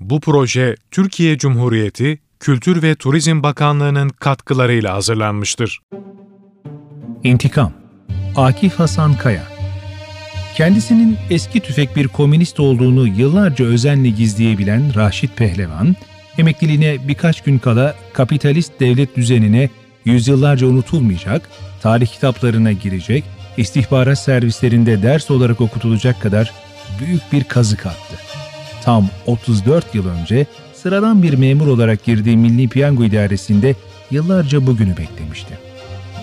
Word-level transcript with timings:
Bu 0.00 0.20
proje 0.20 0.76
Türkiye 0.90 1.38
Cumhuriyeti 1.38 2.18
Kültür 2.40 2.82
ve 2.82 2.94
Turizm 2.94 3.42
Bakanlığı'nın 3.42 4.08
katkılarıyla 4.08 4.94
hazırlanmıştır. 4.94 5.80
İntikam 7.24 7.72
Akif 8.36 8.74
Hasan 8.74 9.16
Kaya 9.16 9.42
Kendisinin 10.56 11.18
eski 11.30 11.60
tüfek 11.60 11.96
bir 11.96 12.08
komünist 12.08 12.60
olduğunu 12.60 13.06
yıllarca 13.06 13.64
özenle 13.64 14.08
gizleyebilen 14.08 14.94
Raşit 14.94 15.36
Pehlevan, 15.36 15.96
emekliliğine 16.38 17.08
birkaç 17.08 17.42
gün 17.42 17.58
kala 17.58 17.94
kapitalist 18.12 18.72
devlet 18.80 19.16
düzenine 19.16 19.70
yüzyıllarca 20.04 20.66
unutulmayacak, 20.66 21.48
tarih 21.82 22.06
kitaplarına 22.06 22.72
girecek, 22.72 23.24
istihbarat 23.56 24.18
servislerinde 24.18 25.02
ders 25.02 25.30
olarak 25.30 25.60
okutulacak 25.60 26.22
kadar 26.22 26.52
büyük 27.00 27.32
bir 27.32 27.44
kazık 27.44 27.86
attı. 27.86 28.29
Tam 28.84 29.08
34 29.26 29.94
yıl 29.94 30.08
önce 30.08 30.46
sıradan 30.74 31.22
bir 31.22 31.34
memur 31.34 31.66
olarak 31.66 32.04
girdiği 32.04 32.36
Milli 32.36 32.68
Piyango 32.68 33.04
İdaresi'nde 33.04 33.74
yıllarca 34.10 34.66
bugünü 34.66 34.96
beklemişti. 34.96 35.58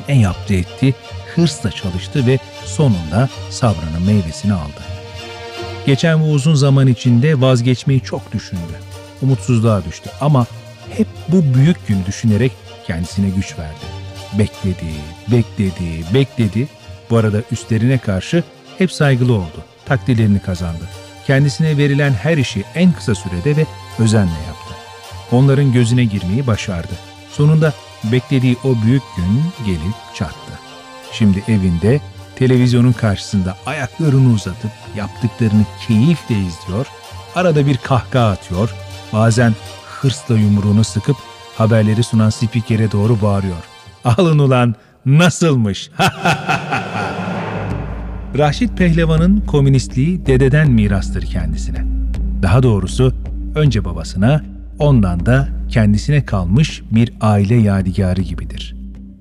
Ne 0.09 0.19
yaptı 0.19 0.53
etti, 0.53 0.95
hırsla 1.35 1.71
çalıştı 1.71 2.27
ve 2.27 2.39
sonunda 2.65 3.29
sabrının 3.49 4.01
meyvesini 4.05 4.53
aldı. 4.53 4.81
Geçen 5.85 6.21
bu 6.21 6.25
uzun 6.25 6.55
zaman 6.55 6.87
içinde 6.87 7.41
vazgeçmeyi 7.41 8.01
çok 8.01 8.33
düşündü. 8.33 8.73
Umutsuzluğa 9.21 9.85
düştü 9.85 10.09
ama 10.21 10.45
hep 10.97 11.07
bu 11.27 11.53
büyük 11.53 11.87
gün 11.87 12.05
düşünerek 12.05 12.51
kendisine 12.87 13.29
güç 13.29 13.59
verdi. 13.59 13.85
Bekledi, 14.39 14.93
bekledi, 15.31 16.13
bekledi. 16.13 16.67
Bu 17.09 17.17
arada 17.17 17.41
üstlerine 17.51 17.97
karşı 17.97 18.43
hep 18.77 18.91
saygılı 18.91 19.33
oldu. 19.33 19.63
Takdirlerini 19.85 20.39
kazandı. 20.39 20.83
Kendisine 21.27 21.77
verilen 21.77 22.13
her 22.13 22.37
işi 22.37 22.63
en 22.75 22.91
kısa 22.91 23.15
sürede 23.15 23.57
ve 23.57 23.65
özenle 23.99 24.39
yaptı. 24.47 24.73
Onların 25.31 25.71
gözüne 25.71 26.05
girmeyi 26.05 26.47
başardı. 26.47 26.93
Sonunda 27.31 27.73
beklediği 28.03 28.57
o 28.63 28.75
büyük 28.85 29.03
gün 29.17 29.43
gelip 29.65 29.95
çattı. 30.15 30.51
Şimdi 31.11 31.43
evinde 31.47 32.01
televizyonun 32.35 32.93
karşısında 32.93 33.57
ayaklarını 33.65 34.33
uzatıp 34.33 34.71
yaptıklarını 34.95 35.65
keyifle 35.87 36.35
izliyor, 36.35 36.85
arada 37.35 37.65
bir 37.65 37.77
kahkaha 37.77 38.29
atıyor, 38.29 38.75
bazen 39.13 39.53
hırsla 39.85 40.37
yumruğunu 40.37 40.83
sıkıp 40.83 41.17
haberleri 41.57 42.03
sunan 42.03 42.29
spikere 42.29 42.91
doğru 42.91 43.21
bağırıyor. 43.21 43.63
Alın 44.05 44.39
ulan 44.39 44.75
nasılmış? 45.05 45.89
Raşit 48.37 48.77
Pehlevan'ın 48.77 49.39
komünistliği 49.39 50.25
dededen 50.25 50.71
mirastır 50.71 51.21
kendisine. 51.21 51.85
Daha 52.41 52.63
doğrusu 52.63 53.13
önce 53.55 53.85
babasına, 53.85 54.43
ondan 54.79 55.25
da 55.25 55.49
kendisine 55.69 56.25
kalmış 56.25 56.81
bir 56.91 57.13
aile 57.21 57.55
yadigarı 57.55 58.21
gibidir. 58.21 58.75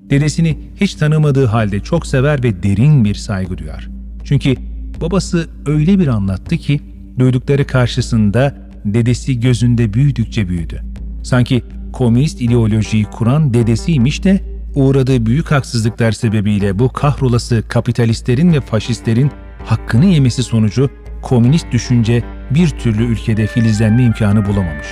Dedesini 0.09 0.57
hiç 0.75 0.95
tanımadığı 0.95 1.45
halde 1.45 1.79
çok 1.79 2.07
sever 2.07 2.43
ve 2.43 2.63
derin 2.63 3.05
bir 3.05 3.15
saygı 3.15 3.57
duyar. 3.57 3.89
Çünkü 4.23 4.55
babası 5.01 5.47
öyle 5.65 5.99
bir 5.99 6.07
anlattı 6.07 6.57
ki 6.57 6.81
duydukları 7.19 7.67
karşısında 7.67 8.55
dedesi 8.85 9.39
gözünde 9.39 9.93
büyüdükçe 9.93 10.49
büyüdü. 10.49 10.81
Sanki 11.23 11.63
komünist 11.93 12.41
ideolojiyi 12.41 13.03
kuran 13.03 13.53
dedesiymiş 13.53 14.23
de 14.23 14.56
uğradığı 14.77 15.25
büyük 15.25 15.51
haksızlıklar 15.51 16.11
sebebiyle 16.11 16.79
bu 16.79 16.89
kahrolası 16.89 17.63
kapitalistlerin 17.67 18.53
ve 18.53 18.61
faşistlerin 18.61 19.31
hakkını 19.65 20.05
yemesi 20.05 20.43
sonucu 20.43 20.89
komünist 21.21 21.71
düşünce 21.71 22.23
bir 22.51 22.69
türlü 22.69 23.05
ülkede 23.05 23.47
filizlenme 23.47 24.03
imkanı 24.03 24.45
bulamamış. 24.45 24.87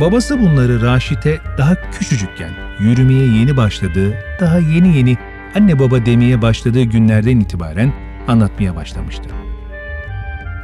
Babası 0.00 0.40
bunları 0.40 0.82
Raşit'e 0.82 1.38
daha 1.58 1.74
küçücükken 1.90 2.50
yürümeye 2.80 3.26
yeni 3.26 3.56
başladığı, 3.56 4.14
daha 4.40 4.58
yeni 4.58 4.96
yeni 4.96 5.16
anne 5.54 5.78
baba 5.78 6.06
demeye 6.06 6.42
başladığı 6.42 6.82
günlerden 6.82 7.40
itibaren 7.40 7.92
anlatmaya 8.28 8.76
başlamıştı. 8.76 9.28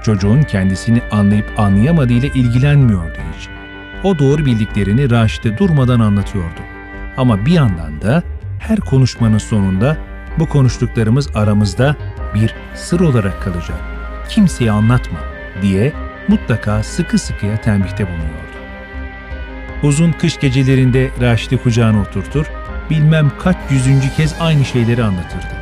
Çocuğun 0.05 0.43
kendisini 0.43 1.03
anlayıp 1.11 1.47
anlayamadığıyla 1.59 2.29
ilgilenmiyordu 2.29 3.19
hiç. 3.39 3.49
O 4.05 4.19
doğru 4.19 4.47
bildiklerini 4.47 5.11
Raşit'e 5.11 5.59
durmadan 5.59 6.01
anlatıyordu. 6.01 6.61
Ama 7.17 7.47
bir 7.47 7.53
yandan 7.53 8.03
da 8.03 8.23
her 8.59 8.81
konuşmanın 8.81 9.39
sonunda 9.39 9.97
bu 10.39 10.49
konuştuklarımız 10.49 11.37
aramızda 11.37 11.97
bir 12.35 12.55
sır 12.75 13.01
olarak 13.01 13.43
kalacak. 13.43 13.79
Kimseye 14.29 14.71
anlatma 14.71 15.19
diye 15.63 15.93
mutlaka 16.29 16.83
sıkı 16.83 17.19
sıkıya 17.19 17.61
tembihte 17.61 18.07
bulunuyordu. 18.07 18.59
Uzun 19.83 20.13
kış 20.13 20.41
gecelerinde 20.41 21.11
Raşit'i 21.21 21.57
kucağına 21.57 22.01
oturtur, 22.01 22.47
bilmem 22.91 23.33
kaç 23.39 23.57
yüzüncü 23.71 24.15
kez 24.17 24.35
aynı 24.41 24.65
şeyleri 24.65 25.05
anlatırdı. 25.05 25.59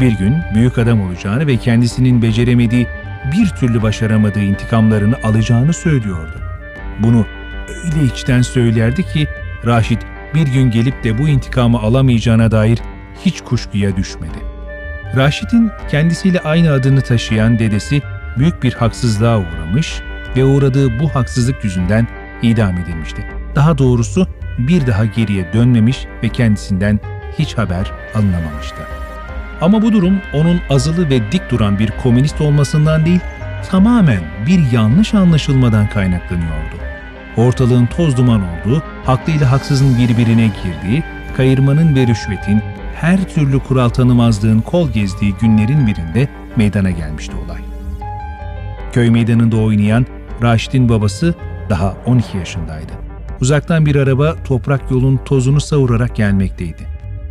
Bir 0.00 0.12
gün 0.12 0.36
büyük 0.54 0.78
adam 0.78 1.00
olacağını 1.00 1.46
ve 1.46 1.56
kendisinin 1.56 2.22
beceremediği, 2.22 2.86
bir 3.32 3.48
türlü 3.48 3.82
başaramadığı 3.82 4.42
intikamlarını 4.42 5.16
alacağını 5.22 5.72
söylüyordu. 5.72 6.34
Bunu 6.98 7.26
öyle 7.84 8.04
içten 8.04 8.42
söylerdi 8.42 9.02
ki 9.02 9.28
Raşit 9.66 10.06
bir 10.34 10.46
gün 10.46 10.70
gelip 10.70 11.04
de 11.04 11.18
bu 11.18 11.28
intikamı 11.28 11.78
alamayacağına 11.78 12.50
dair 12.50 12.78
hiç 13.24 13.40
kuşkuya 13.40 13.96
düşmedi. 13.96 14.38
Raşit'in 15.16 15.70
kendisiyle 15.90 16.40
aynı 16.40 16.72
adını 16.72 17.00
taşıyan 17.00 17.58
dedesi 17.58 18.02
büyük 18.38 18.62
bir 18.62 18.72
haksızlığa 18.72 19.38
uğramış 19.38 20.02
ve 20.36 20.44
uğradığı 20.44 21.00
bu 21.00 21.14
haksızlık 21.14 21.64
yüzünden 21.64 22.08
idam 22.42 22.78
edilmişti. 22.78 23.26
Daha 23.54 23.78
doğrusu 23.78 24.26
bir 24.58 24.86
daha 24.86 25.04
geriye 25.04 25.52
dönmemiş 25.52 26.06
ve 26.22 26.28
kendisinden 26.28 27.00
hiç 27.38 27.58
haber 27.58 27.92
alınamamıştı. 28.14 28.82
Ama 29.60 29.82
bu 29.82 29.92
durum 29.92 30.18
onun 30.34 30.60
azılı 30.70 31.10
ve 31.10 31.32
dik 31.32 31.50
duran 31.50 31.78
bir 31.78 31.90
komünist 32.02 32.40
olmasından 32.40 33.06
değil, 33.06 33.20
tamamen 33.70 34.20
bir 34.46 34.72
yanlış 34.72 35.14
anlaşılmadan 35.14 35.88
kaynaklanıyordu. 35.88 36.77
Ortalığın 37.38 37.86
toz 37.86 38.16
duman 38.16 38.40
olduğu, 38.40 38.82
haklı 39.04 39.32
ile 39.32 39.44
haksızın 39.44 39.98
birbirine 39.98 40.50
girdiği, 40.64 41.02
kayırmanın 41.36 41.96
ve 41.96 42.06
rüşvetin, 42.06 42.62
her 42.94 43.28
türlü 43.28 43.58
kural 43.58 43.88
tanımazlığın 43.88 44.60
kol 44.60 44.90
gezdiği 44.90 45.34
günlerin 45.40 45.86
birinde 45.86 46.28
meydana 46.56 46.90
gelmişti 46.90 47.36
olay. 47.46 47.58
Köy 48.92 49.10
meydanında 49.10 49.56
oynayan 49.56 50.06
Raşit'in 50.42 50.88
babası 50.88 51.34
daha 51.70 51.96
12 52.06 52.38
yaşındaydı. 52.38 52.92
Uzaktan 53.40 53.86
bir 53.86 53.96
araba 53.96 54.34
toprak 54.44 54.90
yolun 54.90 55.20
tozunu 55.24 55.60
savurarak 55.60 56.16
gelmekteydi. 56.16 56.86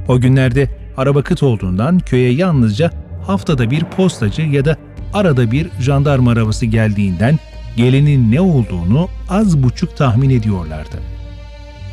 O 0.08 0.20
günlerde 0.20 0.70
araba 0.98 1.22
kıt 1.22 1.44
olduğundan 1.44 2.00
köye 2.00 2.32
yalnızca 2.32 2.92
haftada 3.26 3.72
bir 3.72 3.84
postacı 3.84 4.42
ya 4.42 4.66
da 4.66 4.78
arada 5.14 5.52
bir 5.52 5.70
jandarma 5.80 6.32
arabası 6.32 6.66
geldiğinden 6.66 7.40
gelenin 7.78 8.32
ne 8.32 8.42
olduğunu 8.42 9.10
az 9.30 9.64
buçuk 9.64 9.98
tahmin 9.98 10.30
ediyorlardı. 10.30 10.98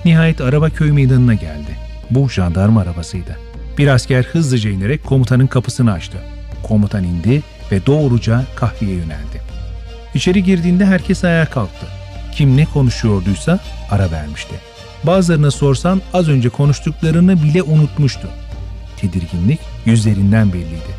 Nihayet 0.04 0.40
araba 0.40 0.70
köy 0.70 0.92
meydanına 0.92 1.34
geldi. 1.34 1.78
Bu 2.10 2.30
jandarma 2.30 2.80
arabasıydı. 2.80 3.38
Bir 3.78 3.88
asker 3.88 4.24
hızlıca 4.24 4.70
inerek 4.70 5.04
komutanın 5.04 5.46
kapısını 5.46 5.92
açtı. 5.92 6.18
Komutan 6.62 7.04
indi 7.04 7.42
ve 7.72 7.86
doğruca 7.86 8.44
kahveye 8.56 8.92
yöneldi. 8.92 9.42
İçeri 10.14 10.44
girdiğinde 10.44 10.86
herkes 10.86 11.24
ayağa 11.24 11.46
kalktı. 11.46 11.86
Kim 12.32 12.56
ne 12.56 12.64
konuşuyorduysa 12.64 13.58
ara 13.90 14.10
vermişti. 14.10 14.54
Bazılarına 15.04 15.50
sorsan 15.50 16.02
az 16.12 16.28
önce 16.28 16.48
konuştuklarını 16.48 17.42
bile 17.42 17.62
unutmuştu. 17.62 18.28
Tedirginlik 18.96 19.60
yüzlerinden 19.86 20.52
belliydi. 20.52 20.94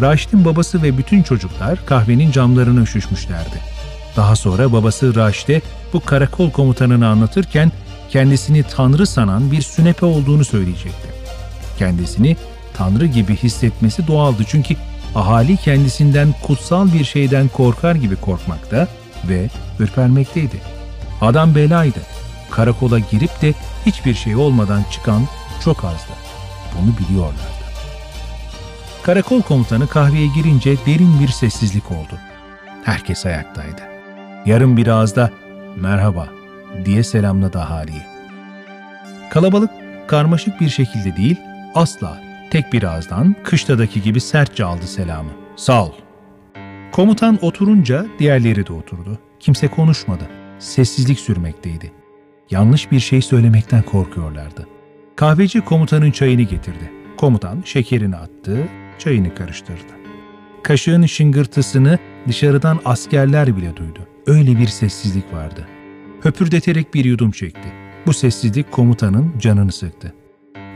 Raşit'in 0.00 0.44
babası 0.44 0.82
ve 0.82 0.98
bütün 0.98 1.22
çocuklar 1.22 1.86
kahvenin 1.86 2.30
camlarını 2.30 2.82
üşüşmüşlerdi. 2.82 3.73
Daha 4.16 4.36
sonra 4.36 4.72
babası 4.72 5.14
Raşit'e 5.14 5.62
bu 5.92 6.00
karakol 6.00 6.50
komutanını 6.50 7.08
anlatırken 7.08 7.72
kendisini 8.10 8.62
tanrı 8.62 9.06
sanan 9.06 9.52
bir 9.52 9.62
sünepe 9.62 10.06
olduğunu 10.06 10.44
söyleyecekti. 10.44 11.08
Kendisini 11.78 12.36
tanrı 12.76 13.06
gibi 13.06 13.36
hissetmesi 13.36 14.06
doğaldı 14.06 14.42
çünkü 14.48 14.76
ahali 15.14 15.56
kendisinden 15.56 16.34
kutsal 16.42 16.92
bir 16.92 17.04
şeyden 17.04 17.48
korkar 17.48 17.94
gibi 17.94 18.16
korkmakta 18.16 18.88
ve 19.28 19.48
ürpermekteydi. 19.78 20.60
Adam 21.20 21.54
belaydı. 21.54 22.00
Karakola 22.50 22.98
girip 22.98 23.42
de 23.42 23.54
hiçbir 23.86 24.14
şey 24.14 24.36
olmadan 24.36 24.82
çıkan 24.92 25.22
çok 25.64 25.84
azdı. 25.84 26.12
Bunu 26.78 26.98
biliyorlardı. 26.98 27.64
Karakol 29.02 29.42
komutanı 29.42 29.88
kahveye 29.88 30.26
girince 30.26 30.76
derin 30.86 31.20
bir 31.20 31.28
sessizlik 31.28 31.90
oldu. 31.90 32.18
Herkes 32.84 33.26
ayaktaydı. 33.26 33.93
Yarım 34.46 34.76
bir 34.76 34.86
ağızda 34.86 35.30
merhaba 35.76 36.28
diye 36.84 37.02
selamladı 37.02 37.58
ahaliyi. 37.58 38.02
Kalabalık 39.30 39.70
karmaşık 40.06 40.60
bir 40.60 40.68
şekilde 40.68 41.16
değil, 41.16 41.36
asla 41.74 42.20
tek 42.50 42.72
bir 42.72 42.82
ağızdan 42.82 43.36
kışladaki 43.44 44.02
gibi 44.02 44.20
sertçe 44.20 44.64
aldı 44.64 44.86
selamı. 44.86 45.30
Sağ 45.56 45.86
ol. 45.86 45.92
Komutan 46.92 47.38
oturunca 47.42 48.06
diğerleri 48.18 48.66
de 48.66 48.72
oturdu. 48.72 49.18
Kimse 49.40 49.68
konuşmadı. 49.68 50.24
sessizlik 50.58 51.20
sürmekteydi. 51.20 51.92
Yanlış 52.50 52.92
bir 52.92 53.00
şey 53.00 53.22
söylemekten 53.22 53.82
korkuyorlardı. 53.82 54.66
Kahveci 55.16 55.60
komutanın 55.60 56.10
çayını 56.10 56.42
getirdi. 56.42 56.92
Komutan 57.16 57.62
şekerini 57.64 58.16
attı, 58.16 58.68
çayını 58.98 59.34
karıştırdı. 59.34 59.92
Kaşığın 60.62 61.06
şıngırtısını 61.06 61.98
dışarıdan 62.28 62.80
askerler 62.84 63.56
bile 63.56 63.76
duydu. 63.76 64.13
Öyle 64.26 64.58
bir 64.58 64.66
sessizlik 64.66 65.32
vardı. 65.32 65.66
Höpürdeterek 66.20 66.94
bir 66.94 67.04
yudum 67.04 67.30
çekti. 67.30 67.72
Bu 68.06 68.12
sessizlik 68.12 68.72
komutanın 68.72 69.32
canını 69.38 69.72
sıktı. 69.72 70.14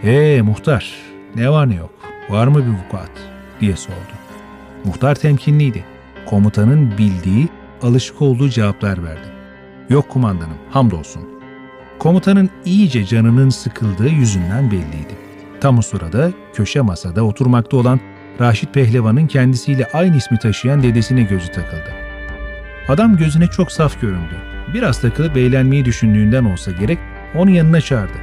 ''Ee 0.02 0.42
muhtar, 0.42 0.94
ne 1.34 1.50
var 1.50 1.70
ne 1.70 1.74
yok, 1.74 1.90
var 2.30 2.46
mı 2.46 2.58
bir 2.58 2.84
vukuat?'' 2.84 3.30
diye 3.60 3.76
sordu. 3.76 4.14
Muhtar 4.84 5.14
temkinliydi. 5.14 5.84
Komutanın 6.26 6.98
bildiği, 6.98 7.48
alışık 7.82 8.22
olduğu 8.22 8.48
cevaplar 8.48 9.04
verdi. 9.04 9.28
''Yok 9.90 10.08
kumandanım, 10.08 10.58
hamdolsun.'' 10.70 11.28
Komutanın 11.98 12.50
iyice 12.64 13.04
canının 13.04 13.50
sıkıldığı 13.50 14.08
yüzünden 14.08 14.70
belliydi. 14.70 15.16
Tam 15.60 15.78
o 15.78 15.82
sırada 15.82 16.32
köşe 16.54 16.80
masada 16.80 17.22
oturmakta 17.24 17.76
olan 17.76 18.00
Raşit 18.40 18.74
Pehlevan'ın 18.74 19.26
kendisiyle 19.26 19.88
aynı 19.92 20.16
ismi 20.16 20.38
taşıyan 20.38 20.82
dedesine 20.82 21.22
gözü 21.22 21.52
takıldı. 21.52 22.07
Adam 22.88 23.16
gözüne 23.16 23.46
çok 23.46 23.72
saf 23.72 24.00
göründü. 24.00 24.34
Biraz 24.74 25.00
takılıp 25.00 25.36
eğlenmeyi 25.36 25.84
düşündüğünden 25.84 26.44
olsa 26.44 26.70
gerek 26.70 26.98
onu 27.34 27.50
yanına 27.50 27.80
çağırdı. 27.80 28.18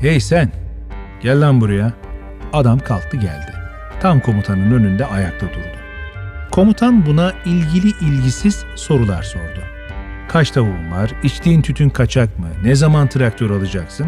''Hey 0.00 0.20
sen, 0.20 0.52
gel 1.22 1.40
lan 1.40 1.60
buraya.'' 1.60 1.92
Adam 2.52 2.78
kalktı 2.78 3.16
geldi. 3.16 3.52
Tam 4.00 4.20
komutanın 4.20 4.72
önünde 4.72 5.06
ayakta 5.06 5.46
durdu. 5.48 5.78
Komutan 6.50 7.06
buna 7.06 7.32
ilgili 7.44 7.88
ilgisiz 7.88 8.64
sorular 8.76 9.22
sordu. 9.22 9.60
Kaç 10.28 10.50
tavuğun 10.50 10.90
var, 10.90 11.10
içtiğin 11.22 11.62
tütün 11.62 11.88
kaçak 11.88 12.38
mı, 12.38 12.46
ne 12.64 12.74
zaman 12.74 13.08
traktör 13.08 13.50
alacaksın? 13.50 14.06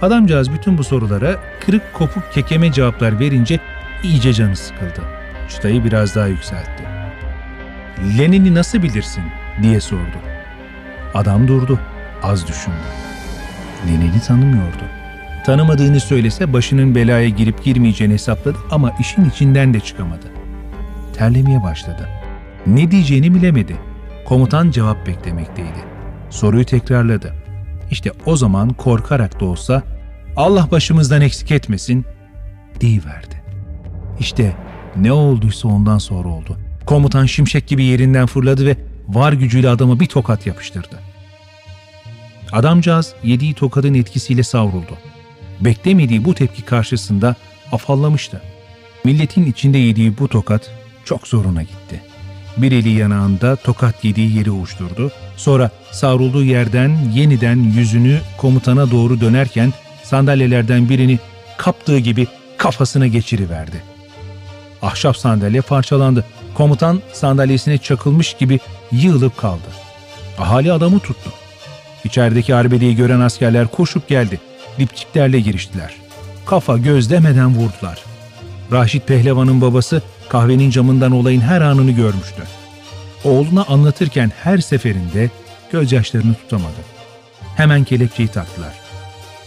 Adamcağız 0.00 0.52
bütün 0.52 0.78
bu 0.78 0.84
sorulara 0.84 1.36
kırık 1.60 1.94
kopuk 1.94 2.32
kekeme 2.32 2.72
cevaplar 2.72 3.20
verince 3.20 3.60
iyice 4.02 4.32
canı 4.32 4.56
sıkıldı. 4.56 5.02
Çıtayı 5.48 5.84
biraz 5.84 6.16
daha 6.16 6.26
yükseltti. 6.26 7.01
Lenin'i 8.18 8.54
nasıl 8.54 8.82
bilirsin 8.82 9.24
diye 9.62 9.80
sordu. 9.80 10.16
Adam 11.14 11.48
durdu, 11.48 11.80
az 12.22 12.48
düşündü. 12.48 12.76
Lenin'i 13.88 14.20
tanımıyordu. 14.20 14.84
Tanımadığını 15.46 16.00
söylese 16.00 16.52
başının 16.52 16.94
belaya 16.94 17.28
girip 17.28 17.64
girmeyeceğini 17.64 18.14
hesapladı 18.14 18.58
ama 18.70 18.92
işin 19.00 19.24
içinden 19.24 19.74
de 19.74 19.80
çıkamadı. 19.80 20.26
Terlemeye 21.16 21.62
başladı. 21.62 22.08
Ne 22.66 22.90
diyeceğini 22.90 23.34
bilemedi. 23.34 23.76
Komutan 24.24 24.70
cevap 24.70 25.06
beklemekteydi. 25.06 25.84
Soruyu 26.30 26.64
tekrarladı. 26.64 27.34
İşte 27.90 28.12
o 28.26 28.36
zaman 28.36 28.68
korkarak 28.70 29.40
da 29.40 29.44
olsa 29.44 29.82
Allah 30.36 30.70
başımızdan 30.70 31.20
eksik 31.20 31.50
etmesin 31.50 32.04
deyiverdi. 32.80 33.42
İşte 34.20 34.56
ne 34.96 35.12
olduysa 35.12 35.68
ondan 35.68 35.98
sonra 35.98 36.28
oldu. 36.28 36.58
Komutan 36.86 37.26
şimşek 37.26 37.66
gibi 37.66 37.84
yerinden 37.84 38.26
fırladı 38.26 38.66
ve 38.66 38.76
var 39.08 39.32
gücüyle 39.32 39.68
adamı 39.68 40.00
bir 40.00 40.06
tokat 40.06 40.46
yapıştırdı. 40.46 40.98
Adamcağız 42.52 43.14
yediği 43.24 43.54
tokadın 43.54 43.94
etkisiyle 43.94 44.42
savruldu. 44.42 44.98
Beklemediği 45.60 46.24
bu 46.24 46.34
tepki 46.34 46.62
karşısında 46.62 47.36
afallamıştı. 47.72 48.42
Milletin 49.04 49.44
içinde 49.44 49.78
yediği 49.78 50.18
bu 50.18 50.28
tokat 50.28 50.70
çok 51.04 51.28
zoruna 51.28 51.62
gitti. 51.62 52.02
Bir 52.56 52.72
eli 52.72 52.88
yanağında 52.88 53.56
tokat 53.56 54.04
yediği 54.04 54.36
yeri 54.36 54.50
uçturdu. 54.50 55.12
Sonra 55.36 55.70
savrulduğu 55.92 56.44
yerden 56.44 56.98
yeniden 57.14 57.56
yüzünü 57.56 58.20
komutana 58.38 58.90
doğru 58.90 59.20
dönerken 59.20 59.72
sandalyelerden 60.02 60.88
birini 60.88 61.18
kaptığı 61.56 61.98
gibi 61.98 62.26
kafasına 62.58 63.06
geçiriverdi. 63.06 63.82
Ahşap 64.82 65.16
sandalye 65.16 65.60
parçalandı. 65.60 66.24
Komutan 66.54 67.00
sandalyesine 67.12 67.78
çakılmış 67.78 68.34
gibi 68.34 68.60
yığılıp 68.92 69.36
kaldı. 69.36 69.68
Ahali 70.38 70.72
adamı 70.72 70.98
tuttu. 70.98 71.30
İçerideki 72.04 72.54
arbedeyi 72.54 72.96
gören 72.96 73.20
askerler 73.20 73.66
koşup 73.66 74.08
geldi. 74.08 74.40
Dipçiklerle 74.78 75.40
giriştiler. 75.40 75.94
Kafa 76.46 76.78
göz 76.78 77.10
demeden 77.10 77.54
vurdular. 77.54 77.98
Raşit 78.72 79.06
Pehlevan'ın 79.06 79.60
babası 79.60 80.02
kahvenin 80.28 80.70
camından 80.70 81.12
olayın 81.12 81.40
her 81.40 81.60
anını 81.60 81.90
görmüştü. 81.90 82.42
Oğluna 83.24 83.64
anlatırken 83.64 84.32
her 84.42 84.58
seferinde 84.58 85.30
gözyaşlarını 85.72 86.34
tutamadı. 86.34 86.76
Hemen 87.56 87.84
kelepçeyi 87.84 88.28
taktılar. 88.28 88.74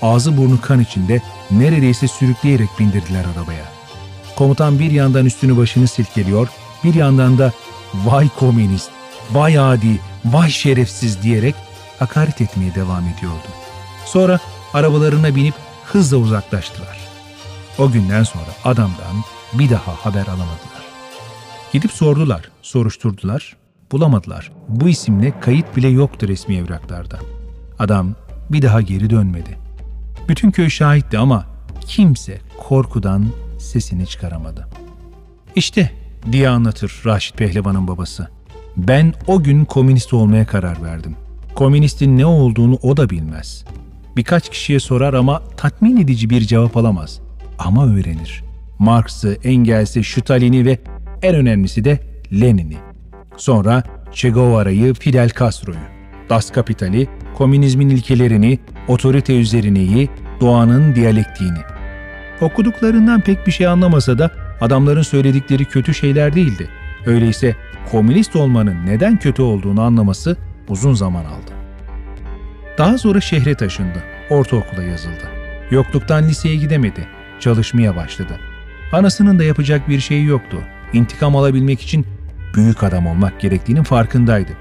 Ağzı 0.02 0.38
burnu 0.38 0.62
kan 0.62 0.80
içinde 0.80 1.22
neredeyse 1.52 2.08
sürükleyerek 2.08 2.70
bindirdiler 2.80 3.24
arabaya. 3.36 3.66
Komutan 4.36 4.80
bir 4.80 4.92
yandan 4.92 5.26
üstünü 5.26 5.58
başını 5.58 5.88
silkeliyor, 5.88 6.48
bir 6.86 6.94
yandan 6.94 7.38
da 7.38 7.54
vay 7.94 8.30
komünist, 8.40 8.90
vay 9.32 9.60
adi, 9.60 10.00
vay 10.26 10.50
şerefsiz 10.50 11.22
diyerek 11.22 11.56
hakaret 12.00 12.42
etmeye 12.42 12.76
devam 12.76 13.04
ediyordu. 13.04 13.48
Sonra 14.06 14.40
arabalarına 14.74 15.36
binip 15.36 15.54
hızla 15.86 16.18
uzaklaştılar. 16.18 16.98
O 17.78 17.92
günden 17.92 18.24
sonra 18.24 18.46
adamdan 18.64 19.16
bir 19.54 19.70
daha 19.70 19.92
haber 19.92 20.28
alamadılar. 20.28 20.86
Gidip 21.74 21.92
sordular, 21.92 22.50
soruşturdular, 22.62 23.56
bulamadılar. 23.92 24.52
Bu 24.68 24.90
isimle 24.90 25.40
kayıt 25.40 25.76
bile 25.78 25.88
yoktu 25.88 26.28
resmi 26.28 26.56
evraklarda. 26.56 27.20
Adam 27.80 28.16
bir 28.50 28.62
daha 28.62 28.82
geri 28.82 29.10
dönmedi. 29.10 29.58
Bütün 30.28 30.52
köy 30.52 30.70
şahitti 30.70 31.18
ama 31.18 31.46
kimse 31.88 32.42
korkudan 32.58 33.28
sesini 33.60 34.08
çıkaramadı. 34.08 34.68
İşte 35.56 35.92
diye 36.32 36.50
anlatır 36.50 37.02
Raşit 37.06 37.38
Pehlevan'ın 37.38 37.88
babası. 37.88 38.28
Ben 38.78 39.14
o 39.28 39.44
gün 39.44 39.66
komünist 39.66 40.14
olmaya 40.14 40.46
karar 40.46 40.84
verdim. 40.84 41.16
Komünistin 41.56 42.18
ne 42.18 42.26
olduğunu 42.26 42.80
o 42.84 42.98
da 42.98 43.10
bilmez. 43.10 43.66
Birkaç 44.18 44.50
kişiye 44.50 44.80
sorar 44.80 45.14
ama 45.14 45.42
tatmin 45.58 45.98
edici 45.98 46.30
bir 46.30 46.42
cevap 46.42 46.78
alamaz. 46.78 47.20
Ama 47.60 47.88
öğrenir. 47.88 48.44
Marx'ı, 48.80 49.38
Engels'i, 49.44 50.04
Stalin'i 50.04 50.66
ve 50.66 50.80
en 51.22 51.36
önemlisi 51.36 51.84
de 51.84 52.00
Lenin'i. 52.42 52.78
Sonra 53.38 53.84
Che 54.12 54.30
Guevara'yı, 54.30 54.94
Fidel 54.94 55.30
Castro'yu. 55.40 55.78
Das 56.30 56.52
Kapital'i, 56.52 57.08
komünizmin 57.38 57.90
ilkelerini, 57.90 58.60
otorite 58.88 59.40
üzerineyi, 59.40 60.10
doğanın 60.42 60.96
diyalektiğini. 60.96 61.60
Okuduklarından 62.42 63.22
pek 63.22 63.48
bir 63.48 63.52
şey 63.52 63.68
anlamasa 63.68 64.20
da 64.20 64.32
adamların 64.62 65.02
söyledikleri 65.02 65.66
kötü 65.66 65.94
şeyler 65.94 66.36
değildi. 66.36 66.70
Öyleyse 67.06 67.56
komünist 67.92 68.36
olmanın 68.36 68.86
neden 68.86 69.20
kötü 69.20 69.42
olduğunu 69.42 69.82
anlaması 69.82 70.38
uzun 70.70 70.94
zaman 70.94 71.26
aldı. 71.26 71.52
Daha 72.78 72.98
sonra 72.98 73.22
şehre 73.22 73.56
taşındı. 73.56 74.04
Ortaokula 74.30 74.84
yazıldı. 74.84 75.24
Yokluktan 75.72 76.24
liseye 76.24 76.56
gidemedi. 76.56 77.08
Çalışmaya 77.40 77.96
başladı. 77.96 78.40
Anasının 78.92 79.40
da 79.40 79.44
yapacak 79.44 79.90
bir 79.90 80.00
şeyi 80.00 80.26
yoktu. 80.26 80.58
İntikam 80.94 81.36
alabilmek 81.36 81.82
için 81.82 82.06
büyük 82.56 82.84
adam 82.84 83.08
olmak 83.08 83.40
gerektiğinin 83.40 83.84
farkındaydı. 83.84 84.52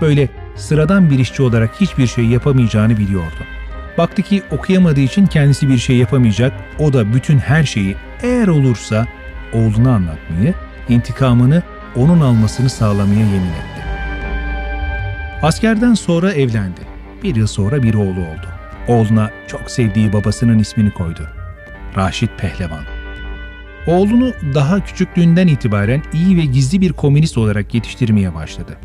Böyle 0.00 0.28
sıradan 0.56 1.10
bir 1.10 1.18
işçi 1.18 1.42
olarak 1.42 1.80
hiçbir 1.80 2.06
şey 2.06 2.24
yapamayacağını 2.24 2.96
biliyordu. 2.96 3.44
Baktı 3.98 4.22
ki 4.22 4.42
okuyamadığı 4.50 5.00
için 5.00 5.26
kendisi 5.26 5.68
bir 5.68 5.78
şey 5.78 5.96
yapamayacak, 5.96 6.52
o 6.78 6.92
da 6.92 7.14
bütün 7.14 7.38
her 7.38 7.64
şeyi 7.64 7.96
eğer 8.22 8.48
olursa 8.48 9.06
oğluna 9.54 9.94
anlatmayı, 9.94 10.54
intikamını 10.88 11.62
onun 11.96 12.20
almasını 12.20 12.70
sağlamaya 12.70 13.20
yemin 13.20 13.34
etti. 13.34 13.84
Askerden 15.42 15.94
sonra 15.94 16.32
evlendi. 16.32 16.80
Bir 17.22 17.36
yıl 17.36 17.46
sonra 17.46 17.82
bir 17.82 17.94
oğlu 17.94 18.20
oldu. 18.20 18.48
Oğluna 18.88 19.30
çok 19.46 19.70
sevdiği 19.70 20.12
babasının 20.12 20.58
ismini 20.58 20.90
koydu. 20.90 21.28
Raşit 21.96 22.30
Pehlevan. 22.38 22.84
Oğlunu 23.86 24.32
daha 24.54 24.84
küçüklüğünden 24.84 25.46
itibaren 25.46 26.02
iyi 26.12 26.36
ve 26.36 26.44
gizli 26.44 26.80
bir 26.80 26.92
komünist 26.92 27.38
olarak 27.38 27.74
yetiştirmeye 27.74 28.34
başladı. 28.34 28.76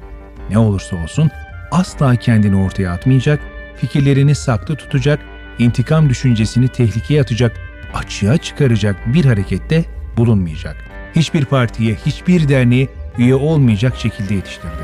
Ne 0.49 0.57
olursa 0.57 0.95
olsun 0.95 1.31
asla 1.71 2.15
kendini 2.15 2.55
ortaya 2.55 2.91
atmayacak, 2.91 3.39
fikirlerini 3.75 4.35
saklı 4.35 4.75
tutacak, 4.75 5.19
intikam 5.59 6.09
düşüncesini 6.09 6.67
tehlikeye 6.67 7.21
atacak, 7.21 7.55
açığa 7.93 8.37
çıkaracak 8.37 9.13
bir 9.13 9.25
harekette 9.25 9.85
bulunmayacak. 10.19 10.75
Hiçbir 11.15 11.45
partiye, 11.45 11.95
hiçbir 11.95 12.49
derneğe 12.49 12.87
üye 13.17 13.35
olmayacak 13.35 13.95
şekilde 13.97 14.33
yetiştirdi. 14.33 14.83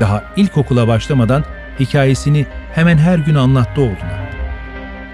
Daha 0.00 0.24
ilkokula 0.36 0.88
başlamadan 0.88 1.44
hikayesini 1.80 2.46
hemen 2.74 2.98
her 2.98 3.18
gün 3.18 3.34
anlattı 3.34 3.80
oğluna. 3.80 4.28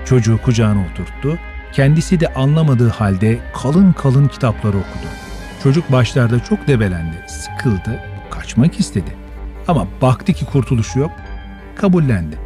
Çocuğu 0.05 0.39
kucağına 0.43 0.81
oturttu, 0.93 1.39
kendisi 1.73 2.21
de 2.21 2.35
anlamadığı 2.35 2.89
halde 2.89 3.39
kalın 3.55 3.93
kalın 3.93 4.29
kitapları 4.29 4.77
okudu. 4.77 5.09
Çocuk 5.63 5.93
başlarda 5.93 6.45
çok 6.45 6.69
debelendi, 6.69 7.17
sıkıldı, 7.29 8.01
kaçmak 8.31 8.81
istedi. 8.81 9.11
Ama 9.69 9.87
baktı 10.03 10.33
ki 10.33 10.45
kurtuluşu 10.45 10.99
yok, 10.99 11.11
kabullendi. 11.77 12.39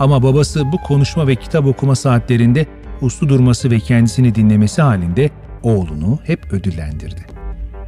Ama 0.00 0.22
babası 0.22 0.72
bu 0.72 0.78
konuşma 0.78 1.26
ve 1.26 1.36
kitap 1.36 1.66
okuma 1.66 1.96
saatlerinde 1.96 2.66
uslu 3.00 3.28
durması 3.28 3.70
ve 3.70 3.80
kendisini 3.80 4.34
dinlemesi 4.34 4.82
halinde 4.82 5.30
oğlunu 5.62 6.18
hep 6.24 6.52
ödüllendirdi. 6.52 7.26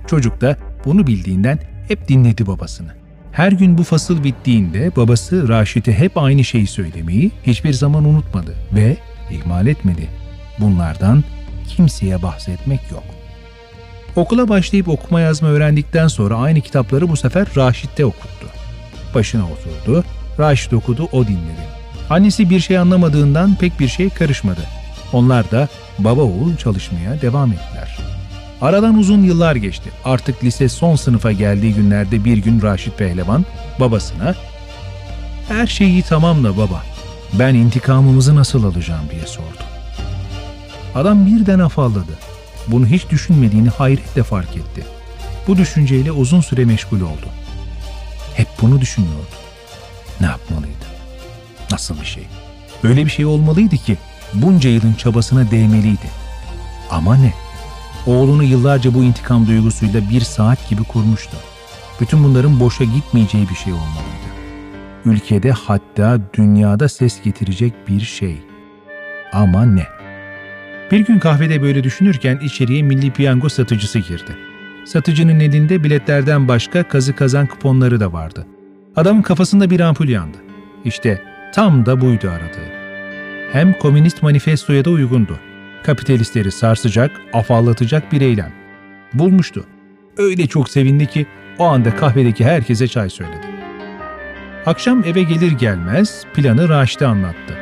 Çocuk 0.07 0.41
da 0.41 0.57
bunu 0.85 1.07
bildiğinden 1.07 1.59
hep 1.89 2.09
dinledi 2.09 2.47
babasını. 2.47 2.93
Her 3.33 3.53
gün 3.53 3.79
bu 3.79 3.85
fasıl 3.85 4.25
bittiğinde 4.25 4.97
babası 4.97 5.49
Raşit'e 5.49 5.93
hep 5.93 6.19
aynı 6.19 6.45
şeyi 6.45 6.67
söylemeyi 6.67 7.31
hiçbir 7.43 7.73
zaman 7.73 8.05
unutmadı 8.05 8.55
ve 8.73 8.97
ihmal 9.31 9.67
etmedi. 9.67 10.09
Bunlardan 10.61 11.25
kimseye 11.69 12.23
bahsetmek 12.23 12.81
yok. 12.91 13.05
Okula 14.17 14.49
başlayıp 14.49 14.89
okuma 14.89 15.21
yazma 15.21 15.49
öğrendikten 15.49 16.09
sonra 16.09 16.37
aynı 16.37 16.61
kitapları 16.61 17.09
bu 17.09 17.17
sefer 17.17 17.49
Raşit'te 17.57 18.05
okuttu. 18.05 18.47
Başına 19.15 19.45
oturdu, 19.45 20.05
Raşit 20.39 20.73
okudu, 20.73 21.09
o 21.13 21.27
dinledi. 21.27 21.69
Annesi 22.11 22.51
bir 22.51 22.61
şey 22.61 22.79
anlamadığından 22.79 23.55
pek 23.55 23.81
bir 23.81 23.89
şey 23.89 24.11
karışmadı. 24.11 24.61
Onlar 25.13 25.51
da 25.51 25.69
baba 25.99 26.23
oğul 26.23 26.57
çalışmaya 26.57 27.21
devam 27.23 27.53
ettiler. 27.53 27.99
Aradan 28.61 28.99
uzun 28.99 29.23
yıllar 29.23 29.57
geçti. 29.57 29.91
Artık 30.05 30.45
lise 30.45 30.69
son 30.69 30.97
sınıfa 30.97 31.33
geldiği 31.33 31.75
günlerde 31.75 32.25
bir 32.25 32.39
gün 32.39 32.63
Raşit 32.63 32.99
Pehlevan 32.99 33.45
babasına 33.81 34.35
''Her 35.49 35.67
şey 35.67 35.89
iyi 35.91 36.03
tamam 36.03 36.45
da 36.45 36.57
baba, 36.57 36.83
ben 37.33 37.55
intikamımızı 37.55 38.37
nasıl 38.37 38.65
alacağım?'' 38.65 39.11
diye 39.11 39.27
sordu. 39.27 39.65
Adam 40.95 41.27
birden 41.27 41.59
afalladı. 41.59 42.19
Bunu 42.67 42.87
hiç 42.87 43.11
düşünmediğini 43.11 43.69
hayretle 43.69 44.23
fark 44.23 44.57
etti. 44.57 44.85
Bu 45.47 45.57
düşünceyle 45.57 46.13
uzun 46.13 46.41
süre 46.41 46.65
meşgul 46.65 47.01
oldu. 47.01 47.27
Hep 48.35 48.47
bunu 48.63 48.81
düşünüyordu. 48.81 49.35
Ne 50.21 50.27
yapmalıydı? 50.27 50.87
Nasıl 51.71 52.01
bir 52.01 52.07
şey? 52.07 52.23
Öyle 52.85 53.05
bir 53.05 53.11
şey 53.11 53.27
olmalıydı 53.27 53.77
ki 53.77 53.97
bunca 54.35 54.71
yılın 54.71 54.93
çabasına 54.93 55.51
değmeliydi. 55.51 56.07
Ama 56.91 57.17
ne? 57.17 57.33
Oğlunu 58.07 58.43
yıllarca 58.43 58.95
bu 58.95 59.05
intikam 59.05 59.47
duygusuyla 59.47 60.01
bir 60.11 60.21
saat 60.21 60.69
gibi 60.69 60.85
kurmuştu. 60.85 61.37
Bütün 62.01 62.25
bunların 62.25 62.61
boşa 62.61 62.85
gitmeyeceği 62.85 63.49
bir 63.49 63.55
şey 63.55 63.73
olmalıydı. 63.73 64.29
Ülkede 65.05 65.53
hatta 65.53 66.21
dünyada 66.35 66.89
ses 66.89 67.23
getirecek 67.23 67.89
bir 67.89 68.01
şey. 68.01 68.43
Ama 69.33 69.65
ne? 69.65 69.87
Bir 70.91 71.01
gün 71.01 71.19
kahvede 71.19 71.63
böyle 71.63 71.85
düşünürken 71.85 72.39
içeriye 72.43 72.83
milli 72.83 73.11
piyango 73.11 73.49
satıcısı 73.49 73.99
girdi. 73.99 74.37
Satıcının 74.85 75.41
elinde 75.41 75.85
biletlerden 75.85 76.49
başka 76.49 76.89
kazı 76.89 77.17
kazan 77.17 77.47
kuponları 77.47 78.01
da 78.01 78.13
vardı. 78.13 78.47
Adamın 78.97 79.23
kafasında 79.23 79.71
bir 79.71 79.81
ampul 79.81 80.09
yandı. 80.09 80.39
İşte 80.85 81.23
tam 81.55 81.87
da 81.87 82.01
buydu 82.01 82.31
aradığı. 82.31 82.78
Hem 83.53 83.73
komünist 83.73 84.23
manifestoya 84.23 84.85
da 84.85 84.91
uygundu. 84.91 85.39
Kapitalistleri 85.83 86.53
sarsacak, 86.53 87.21
afallatacak 87.33 88.13
bir 88.13 88.21
eylem. 88.21 88.53
Bulmuştu. 89.15 89.65
Öyle 90.17 90.47
çok 90.47 90.71
sevindi 90.71 91.07
ki 91.07 91.27
o 91.59 91.65
anda 91.65 91.97
kahvedeki 91.97 92.45
herkese 92.45 92.89
çay 92.89 93.11
söyledi. 93.11 93.47
Akşam 94.67 95.05
eve 95.05 95.23
gelir 95.23 95.53
gelmez 95.53 96.25
planı 96.35 96.69
Raşit'e 96.69 97.07
anlattı. 97.07 97.59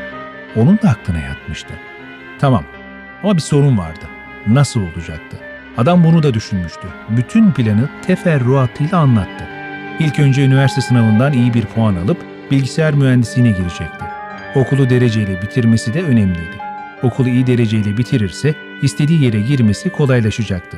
Onun 0.57 0.79
da 0.83 0.89
aklına 0.89 1.19
yatmıştı. 1.19 1.75
Tamam 2.39 2.65
ama 3.23 3.37
bir 3.37 3.41
sorun 3.41 3.79
vardı. 3.79 4.05
Nasıl 4.47 4.81
olacaktı? 4.81 5.37
Adam 5.77 6.05
bunu 6.05 6.23
da 6.23 6.35
düşünmüştü. 6.35 6.89
Bütün 7.09 7.53
planı 7.53 7.89
teferruatıyla 8.07 8.99
anlattı. 8.99 9.45
İlk 9.99 10.19
önce 10.19 10.45
üniversite 10.45 10.81
sınavından 10.81 11.33
iyi 11.33 11.55
bir 11.55 11.65
puan 11.65 11.97
alıp 11.97 12.19
bilgisayar 12.51 12.95
mühendisliğine 12.95 13.51
girecekti. 13.51 14.06
Okulu 14.57 14.91
dereceyle 14.91 15.43
bitirmesi 15.43 15.95
de 15.95 16.03
önemliydi. 16.03 16.57
Okulu 17.03 17.29
iyi 17.29 17.47
dereceyle 17.47 17.97
bitirirse 17.97 18.55
istediği 18.83 19.25
yere 19.25 19.41
girmesi 19.41 19.91
kolaylaşacaktı. 19.91 20.77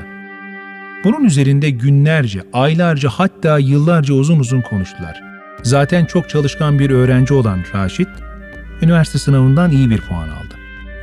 Bunun 1.04 1.24
üzerinde 1.24 1.70
günlerce, 1.70 2.42
aylarca 2.52 3.08
hatta 3.08 3.58
yıllarca 3.58 4.14
uzun 4.14 4.38
uzun 4.38 4.60
konuştular. 4.60 5.22
Zaten 5.62 6.04
çok 6.04 6.28
çalışkan 6.28 6.78
bir 6.78 6.90
öğrenci 6.90 7.34
olan 7.34 7.64
Raşit, 7.74 8.08
üniversite 8.82 9.18
sınavından 9.18 9.70
iyi 9.70 9.90
bir 9.90 10.00
puan 10.00 10.28
aldı. 10.28 10.54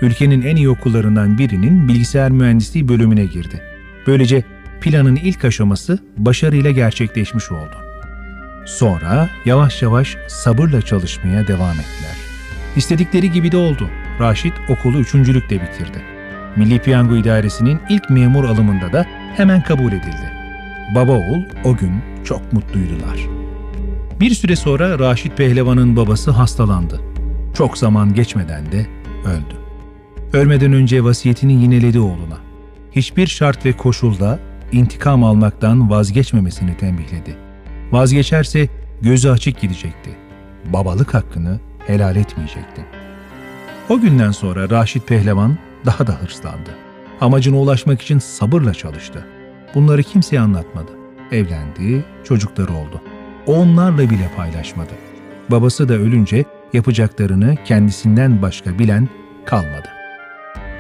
Ülkenin 0.02 0.42
en 0.42 0.56
iyi 0.56 0.70
okullarından 0.70 1.38
birinin 1.38 1.88
bilgisayar 1.88 2.32
mühendisliği 2.32 2.88
bölümüne 2.88 3.26
girdi. 3.26 3.62
Böylece 4.08 4.44
planın 4.82 5.16
ilk 5.16 5.46
aşaması 5.46 6.00
başarıyla 6.18 6.72
gerçekleşmiş 6.72 7.52
oldu. 7.52 7.76
Sonra 8.66 9.30
yavaş 9.46 9.82
yavaş 9.82 10.18
sabırla 10.28 10.82
çalışmaya 10.82 11.48
devam 11.48 11.74
ettiler. 11.80 12.25
İstedikleri 12.76 13.32
gibi 13.32 13.52
de 13.52 13.58
oldu. 13.58 13.90
Raşit 14.20 14.54
okulu 14.70 15.00
üçüncülükle 15.00 15.62
bitirdi. 15.62 16.02
Milli 16.56 16.80
Piyango 16.80 17.16
İdaresi'nin 17.16 17.80
ilk 17.90 18.10
memur 18.10 18.44
alımında 18.44 18.94
da 18.94 19.06
hemen 19.38 19.64
kabul 19.64 19.92
edildi. 19.92 20.32
Baba 20.96 21.12
oğul 21.12 21.44
o 21.64 21.76
gün 21.76 21.92
çok 22.24 22.54
mutluydular. 22.54 23.20
Bir 24.20 24.30
süre 24.30 24.56
sonra 24.56 25.00
Raşit 25.00 25.38
Pehlevan'ın 25.38 25.96
babası 25.96 26.32
hastalandı. 26.32 27.02
Çok 27.54 27.78
zaman 27.78 28.14
geçmeden 28.14 28.72
de 28.72 28.88
öldü. 29.26 29.56
Ölmeden 30.34 30.74
önce 30.74 31.04
vasiyetini 31.04 31.54
yineledi 31.54 32.00
oğluna. 32.00 32.38
Hiçbir 32.92 33.28
şart 33.28 33.66
ve 33.66 33.72
koşulda 33.72 34.40
intikam 34.72 35.24
almaktan 35.24 35.90
vazgeçmemesini 35.90 36.78
tembihledi. 36.78 37.38
Vazgeçerse 37.92 38.70
gözü 39.02 39.30
açık 39.30 39.62
gidecekti. 39.62 40.10
Babalık 40.66 41.14
hakkını 41.14 41.60
helal 41.88 42.16
etmeyecekti. 42.16 42.86
O 43.90 44.00
günden 44.00 44.32
sonra 44.32 44.70
Raşit 44.70 45.08
Pehlevan 45.08 45.58
daha 45.86 46.08
da 46.08 46.14
hırslandı. 46.14 46.70
Amacına 47.22 47.58
ulaşmak 47.58 48.02
için 48.02 48.20
sabırla 48.20 48.74
çalıştı. 48.74 49.26
Bunları 49.76 50.04
kimseye 50.04 50.40
anlatmadı. 50.40 50.92
Evlendi, 51.32 52.06
çocukları 52.24 52.74
oldu. 52.74 53.02
Onlarla 53.48 54.10
bile 54.10 54.32
paylaşmadı. 54.38 54.94
Babası 55.52 55.90
da 55.90 55.94
ölünce 55.94 56.46
yapacaklarını 56.74 57.56
kendisinden 57.66 58.42
başka 58.42 58.80
bilen 58.80 59.10
kalmadı. 59.46 59.88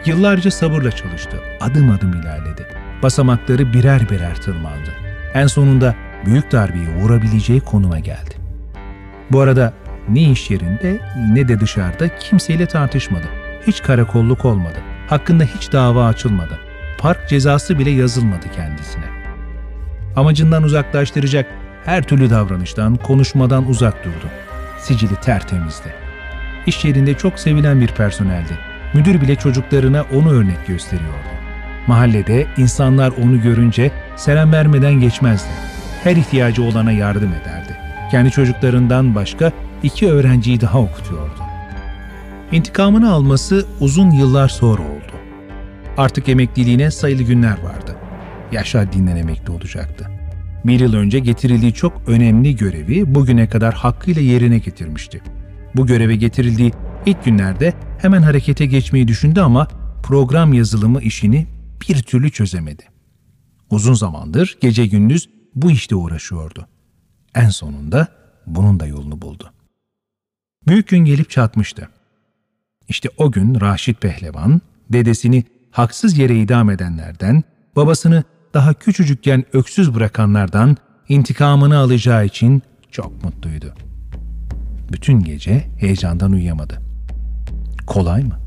Yıllarca 0.06 0.52
sabırla 0.52 0.92
çalıştı, 0.92 1.38
adım 1.62 1.92
adım 1.92 2.14
ilerledi. 2.14 2.68
Basamakları 3.04 3.74
birer 3.74 4.10
birer 4.10 4.36
tırmandı. 4.36 4.94
En 5.34 5.48
sonunda 5.48 5.96
büyük 6.26 6.52
darbeyi 6.52 6.88
vurabileceği 6.88 7.62
konuma 7.62 8.00
geldi. 8.00 8.36
Bu 9.32 9.40
arada 9.40 9.74
ne 10.10 10.22
iş 10.22 10.52
yerinde 10.52 11.00
ne 11.34 11.48
de 11.48 11.60
dışarıda 11.60 12.18
kimseyle 12.18 12.66
tartışmadı. 12.66 13.28
Hiç 13.68 13.82
karakolluk 13.82 14.46
olmadı. 14.46 14.78
Hakkında 15.08 15.44
hiç 15.44 15.72
dava 15.72 16.06
açılmadı. 16.06 16.60
Park 16.98 17.30
cezası 17.30 17.80
bile 17.80 17.90
yazılmadı 17.90 18.46
kendisine. 18.56 19.06
Amacından 20.16 20.64
uzaklaştıracak 20.64 21.46
her 21.86 22.04
türlü 22.04 22.30
davranıştan, 22.30 22.96
konuşmadan 22.96 23.70
uzak 23.70 24.06
durdu. 24.06 24.32
Sicili 24.80 25.16
tertemizdi. 25.16 25.94
İş 26.66 26.86
yerinde 26.86 27.14
çok 27.14 27.40
sevilen 27.40 27.82
bir 27.82 27.88
personeldi. 27.88 28.58
Müdür 28.94 29.22
bile 29.22 29.36
çocuklarına 29.36 30.06
onu 30.14 30.32
örnek 30.32 30.68
gösteriyordu. 30.68 31.36
Mahallede 31.88 32.48
insanlar 32.58 33.14
onu 33.24 33.42
görünce 33.42 33.92
selam 34.16 34.52
vermeden 34.52 34.94
geçmezdi. 34.94 35.50
Her 36.04 36.16
ihtiyacı 36.16 36.64
olana 36.64 36.92
yardım 36.92 37.30
ederdi. 37.30 37.78
Kendi 38.12 38.32
çocuklarından 38.32 39.16
başka 39.16 39.52
iki 39.86 40.12
öğrenciyi 40.12 40.62
daha 40.62 40.80
okutuyordu. 40.80 41.40
İntikamını 42.52 43.12
alması 43.12 43.66
uzun 43.80 44.12
yıllar 44.12 44.50
sonra 44.50 44.82
oldu. 44.82 45.12
Artık 45.98 46.30
emekliliğine 46.30 46.92
sayılı 46.92 47.24
günler 47.24 47.64
vardı. 47.64 47.96
Yaşa 48.52 48.94
dinlen 48.94 49.16
emekli 49.16 49.52
olacaktı. 49.52 50.08
Bir 50.66 50.80
yıl 50.80 50.94
önce 50.94 51.20
getirildiği 51.20 51.74
çok 51.74 52.02
önemli 52.08 52.56
görevi 52.56 53.16
bugüne 53.16 53.50
kadar 53.50 53.74
hakkıyla 53.74 54.22
yerine 54.22 54.58
getirmişti. 54.58 55.22
Bu 55.76 55.88
göreve 55.88 56.16
getirildiği 56.16 56.72
ilk 57.06 57.26
günlerde 57.26 57.74
hemen 58.02 58.22
harekete 58.22 58.66
geçmeyi 58.66 59.08
düşündü 59.08 59.42
ama 59.42 59.68
program 60.04 60.54
yazılımı 60.54 61.02
işini 61.02 61.48
bir 61.90 62.04
türlü 62.04 62.32
çözemedi. 62.32 62.84
Uzun 63.70 63.94
zamandır 63.94 64.58
gece 64.62 64.86
gündüz 64.88 65.30
bu 65.56 65.72
işte 65.72 65.96
uğraşıyordu. 65.96 66.68
En 67.36 67.50
sonunda 67.50 68.08
bunun 68.48 68.80
da 68.80 68.86
yolunu 68.86 69.22
buldu. 69.22 69.55
Büyük 70.68 70.88
gün 70.88 71.06
gelip 71.06 71.30
çatmıştı. 71.30 71.90
İşte 72.90 73.10
o 73.18 73.32
gün 73.32 73.62
Raşit 73.62 74.02
Pehlevan, 74.02 74.62
dedesini 74.90 75.44
haksız 75.72 76.18
yere 76.18 76.40
idam 76.40 76.70
edenlerden, 76.70 77.44
babasını 77.76 78.24
daha 78.54 78.74
küçücükken 78.74 79.44
öksüz 79.54 79.96
bırakanlardan 79.96 80.78
intikamını 81.10 81.78
alacağı 81.78 82.26
için 82.26 82.62
çok 82.92 83.24
mutluydu. 83.24 83.74
Bütün 84.92 85.20
gece 85.20 85.68
heyecandan 85.80 86.32
uyuyamadı. 86.32 86.82
Kolay 87.88 88.24
mı? 88.24 88.40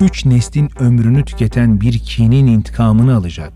Üç 0.00 0.24
neslin 0.26 0.70
ömrünü 0.80 1.24
tüketen 1.24 1.80
bir 1.80 1.98
kinin 1.98 2.46
intikamını 2.46 3.16
alacak. 3.16 3.52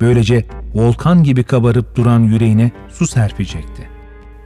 Böylece 0.00 0.46
volkan 0.74 1.24
gibi 1.24 1.44
kabarıp 1.44 1.96
duran 1.96 2.20
yüreğine 2.20 2.72
su 2.88 3.06
serpecekti. 3.06 3.88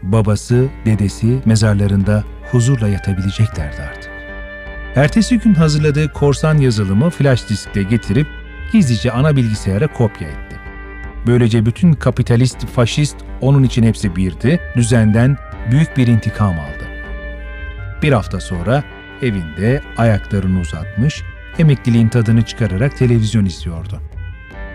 Babası, 0.03 0.69
dedesi 0.85 1.43
mezarlarında 1.45 2.25
huzurla 2.51 2.89
yatabileceklerdi 2.89 3.83
artık. 3.83 4.11
Ertesi 4.97 5.39
gün 5.39 5.55
hazırladığı 5.55 6.13
korsan 6.13 6.59
yazılımı 6.59 7.11
flash 7.11 7.49
diskte 7.49 7.83
getirip 7.83 8.27
gizlice 8.73 9.13
ana 9.13 9.37
bilgisayara 9.37 9.87
kopya 9.87 10.29
etti. 10.29 10.57
Böylece 11.27 11.67
bütün 11.67 11.93
kapitalist, 11.93 12.67
faşist 12.67 13.17
onun 13.41 13.63
için 13.63 13.83
hepsi 13.83 14.17
birdi, 14.17 14.61
düzenden 14.77 15.37
büyük 15.71 15.97
bir 15.97 16.07
intikam 16.07 16.53
aldı. 16.59 16.89
Bir 18.03 18.13
hafta 18.13 18.41
sonra 18.41 18.85
evinde 19.23 19.83
ayaklarını 19.97 20.61
uzatmış, 20.61 21.23
emekliliğin 21.59 22.09
tadını 22.09 22.43
çıkararak 22.43 22.99
televizyon 22.99 23.45
izliyordu. 23.45 24.01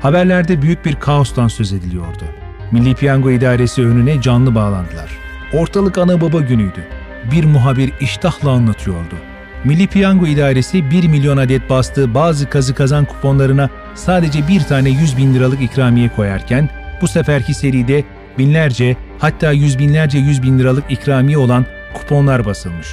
Haberlerde 0.01 0.61
büyük 0.61 0.85
bir 0.85 0.95
kaostan 0.95 1.47
söz 1.47 1.73
ediliyordu. 1.73 2.23
Milli 2.71 2.95
Piyango 2.95 3.31
İdaresi 3.31 3.81
önüne 3.81 4.21
canlı 4.21 4.55
bağlandılar. 4.55 5.17
Ortalık 5.53 5.97
ana 5.97 6.21
baba 6.21 6.39
günüydü. 6.39 6.87
Bir 7.31 7.43
muhabir 7.43 7.91
iştahla 7.99 8.51
anlatıyordu. 8.51 9.15
Milli 9.63 9.87
Piyango 9.87 10.27
İdaresi 10.27 10.91
1 10.91 11.07
milyon 11.07 11.37
adet 11.37 11.69
bastığı 11.69 12.13
bazı 12.13 12.49
kazı 12.49 12.75
kazan 12.75 13.05
kuponlarına 13.05 13.69
sadece 13.95 14.47
bir 14.47 14.61
tane 14.61 14.89
100 14.89 15.17
bin 15.17 15.33
liralık 15.33 15.61
ikramiye 15.61 16.09
koyarken 16.09 16.69
bu 17.01 17.07
seferki 17.07 17.53
seride 17.53 18.03
binlerce 18.37 18.97
hatta 19.19 19.51
yüz 19.51 19.79
binlerce 19.79 20.17
100 20.17 20.43
bin 20.43 20.59
liralık 20.59 20.91
ikramiye 20.91 21.37
olan 21.37 21.65
kuponlar 21.93 22.45
basılmış. 22.45 22.87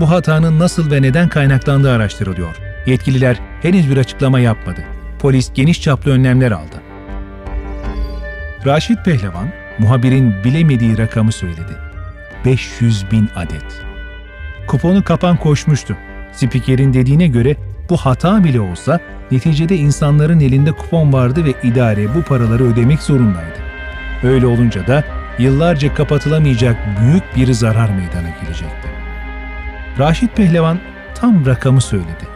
Bu 0.00 0.10
hatanın 0.10 0.58
nasıl 0.58 0.90
ve 0.90 1.02
neden 1.02 1.28
kaynaklandığı 1.28 1.90
araştırılıyor. 1.90 2.56
Yetkililer 2.86 3.40
henüz 3.62 3.90
bir 3.90 3.96
açıklama 3.96 4.40
yapmadı. 4.40 4.80
Polis 5.18 5.52
geniş 5.54 5.82
çaplı 5.82 6.10
önlemler 6.10 6.50
aldı. 6.50 6.76
Raşit 8.66 9.04
Pehlevan, 9.04 9.48
muhabirin 9.78 10.44
bilemediği 10.44 10.98
rakamı 10.98 11.32
söyledi. 11.32 11.87
500 12.44 13.10
bin 13.10 13.28
adet. 13.36 13.82
Kuponu 14.66 15.04
kapan 15.04 15.36
koşmuştu. 15.36 15.96
Spikerin 16.32 16.92
dediğine 16.92 17.26
göre 17.26 17.56
bu 17.90 17.96
hata 17.96 18.44
bile 18.44 18.60
olsa 18.60 19.00
neticede 19.30 19.76
insanların 19.76 20.40
elinde 20.40 20.72
kupon 20.72 21.12
vardı 21.12 21.44
ve 21.44 21.68
idare 21.68 22.14
bu 22.14 22.22
paraları 22.22 22.64
ödemek 22.64 23.02
zorundaydı. 23.02 23.58
Öyle 24.22 24.46
olunca 24.46 24.86
da 24.86 25.04
yıllarca 25.38 25.94
kapatılamayacak 25.94 26.76
büyük 27.00 27.36
bir 27.36 27.52
zarar 27.52 27.88
meydana 27.88 28.28
gelecekti. 28.42 28.88
Raşit 29.98 30.36
Pehlevan 30.36 30.78
tam 31.14 31.46
rakamı 31.46 31.80
söyledi. 31.80 32.28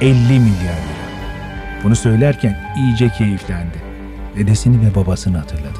50 0.00 0.14
milyar 0.14 0.62
lira. 0.62 1.08
Bunu 1.84 1.96
söylerken 1.96 2.56
iyice 2.76 3.08
keyiflendi. 3.08 3.78
Dedesini 4.36 4.86
ve 4.86 4.94
babasını 4.94 5.38
hatırladı. 5.38 5.78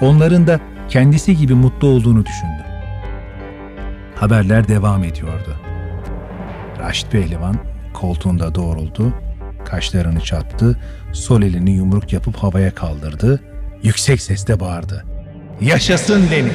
Onların 0.00 0.46
da 0.46 0.60
kendisi 0.88 1.36
gibi 1.36 1.54
mutlu 1.54 1.88
olduğunu 1.88 2.26
düşündü. 2.26 2.67
Haberler 4.20 4.68
devam 4.68 5.04
ediyordu. 5.04 5.56
Raşit 6.78 7.10
Pehlivan 7.12 7.56
koltuğunda 7.94 8.54
doğruldu, 8.54 9.14
kaşlarını 9.64 10.20
çattı, 10.20 10.80
sol 11.12 11.42
elini 11.42 11.70
yumruk 11.70 12.12
yapıp 12.12 12.36
havaya 12.36 12.74
kaldırdı, 12.74 13.40
yüksek 13.82 14.22
sesle 14.22 14.60
bağırdı. 14.60 15.04
Yaşasın 15.60 16.30
Lenin! 16.30 16.52